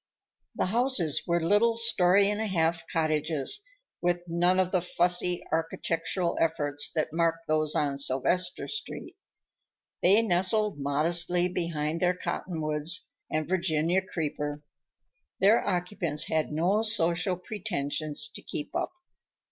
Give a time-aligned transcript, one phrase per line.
[0.55, 3.63] The houses were little story and a half cottages,
[4.01, 9.15] with none of the fussy architectural efforts that marked those on Sylvester Street.
[10.01, 14.63] They nestled modestly behind their cottonwoods and Virginia creeper;
[15.39, 18.91] their occupants had no social pretensions to keep up.